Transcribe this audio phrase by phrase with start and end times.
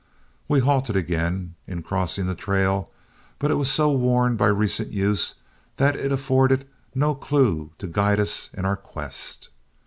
[0.47, 2.91] We halted again in crossing the trail,
[3.37, 5.35] but it was so worn by recent use
[5.77, 9.49] that it afforded no clue to guide us in our quest.